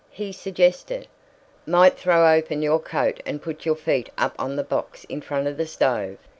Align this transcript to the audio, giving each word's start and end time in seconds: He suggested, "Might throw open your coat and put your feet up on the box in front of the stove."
He 0.09 0.31
suggested, 0.31 1.07
"Might 1.67 1.95
throw 1.95 2.33
open 2.35 2.63
your 2.63 2.79
coat 2.79 3.21
and 3.23 3.39
put 3.39 3.67
your 3.67 3.75
feet 3.75 4.09
up 4.17 4.33
on 4.39 4.55
the 4.55 4.63
box 4.63 5.03
in 5.03 5.21
front 5.21 5.45
of 5.45 5.57
the 5.57 5.67
stove." 5.67 6.17